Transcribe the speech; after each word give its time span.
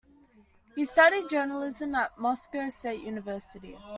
She 0.73 0.83
studied 0.83 1.29
journalism 1.29 1.93
at 1.93 2.17
Moscow 2.17 2.69
State 2.69 3.01
University. 3.01 3.77